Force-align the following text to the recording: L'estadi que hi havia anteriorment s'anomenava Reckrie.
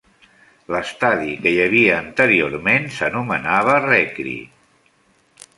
L'estadi 0.75 1.35
que 1.43 1.51
hi 1.57 1.59
havia 1.67 1.99
anteriorment 2.05 2.89
s'anomenava 2.97 3.79
Reckrie. 3.87 4.43